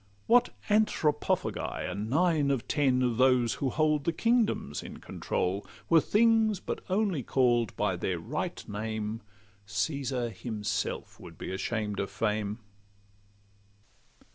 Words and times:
What 0.25 0.49
Anthropophagi 0.67 1.59
are 1.87 1.93
nine 1.93 2.49
of 2.49 2.67
ten 2.67 3.03
Of 3.03 3.17
those 3.17 3.53
who 3.61 3.69
hold 3.69 4.05
the 4.05 4.11
kingdoms 4.11 4.81
in 4.81 4.97
control 4.97 5.63
Were 5.91 6.01
things 6.01 6.59
but 6.59 6.83
only 6.89 7.21
call'd 7.21 7.77
by 7.77 7.95
their 7.97 8.17
right 8.17 8.67
name, 8.67 9.21
Caesar 9.67 10.31
himself 10.31 11.19
would 11.19 11.37
be 11.37 11.53
ashamed 11.53 11.99
of 11.99 12.09
fame. 12.09 12.57